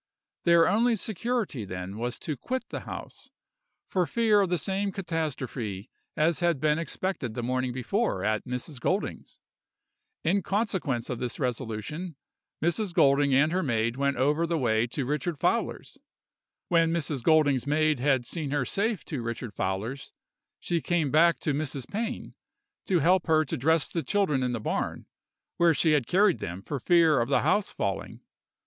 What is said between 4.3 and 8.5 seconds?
of the same catastrophe as had been expected the morning before at